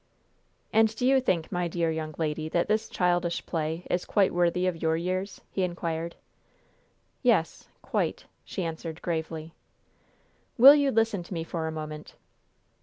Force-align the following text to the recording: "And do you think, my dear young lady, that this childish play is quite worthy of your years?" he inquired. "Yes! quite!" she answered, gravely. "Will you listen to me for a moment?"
"And 0.73 0.95
do 0.95 1.05
you 1.05 1.21
think, 1.21 1.51
my 1.51 1.67
dear 1.67 1.91
young 1.91 2.15
lady, 2.17 2.49
that 2.49 2.67
this 2.67 2.89
childish 2.89 3.45
play 3.45 3.85
is 3.87 4.03
quite 4.03 4.33
worthy 4.33 4.65
of 4.65 4.81
your 4.81 4.97
years?" 4.97 5.41
he 5.51 5.61
inquired. 5.61 6.15
"Yes! 7.21 7.67
quite!" 7.83 8.25
she 8.43 8.63
answered, 8.63 9.03
gravely. 9.03 9.53
"Will 10.57 10.73
you 10.73 10.89
listen 10.89 11.21
to 11.21 11.35
me 11.35 11.43
for 11.43 11.67
a 11.67 11.71
moment?" 11.71 12.15